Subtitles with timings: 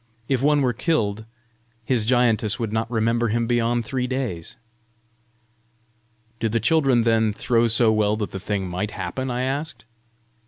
[0.27, 1.25] If one were killed,
[1.85, 4.57] his giantess would not remember him beyond three days!"
[6.39, 9.85] "Do the children then throw so well that the thing MIGHT happen?" I asked.